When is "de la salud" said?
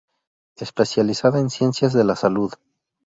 1.93-2.51